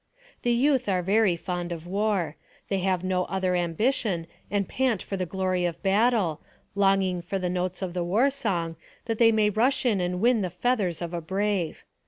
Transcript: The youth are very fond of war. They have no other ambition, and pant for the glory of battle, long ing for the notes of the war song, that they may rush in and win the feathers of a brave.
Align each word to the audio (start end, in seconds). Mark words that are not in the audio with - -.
The 0.41 0.51
youth 0.51 0.89
are 0.89 1.03
very 1.03 1.35
fond 1.35 1.71
of 1.71 1.85
war. 1.85 2.35
They 2.69 2.79
have 2.79 3.03
no 3.03 3.25
other 3.25 3.55
ambition, 3.55 4.25
and 4.49 4.67
pant 4.67 5.03
for 5.03 5.15
the 5.15 5.27
glory 5.27 5.63
of 5.63 5.83
battle, 5.83 6.41
long 6.73 7.03
ing 7.03 7.21
for 7.21 7.37
the 7.37 7.51
notes 7.51 7.83
of 7.83 7.93
the 7.93 8.03
war 8.03 8.31
song, 8.31 8.77
that 9.05 9.19
they 9.19 9.31
may 9.31 9.51
rush 9.51 9.85
in 9.85 10.01
and 10.01 10.19
win 10.19 10.41
the 10.41 10.49
feathers 10.49 11.03
of 11.03 11.13
a 11.13 11.21
brave. 11.21 11.83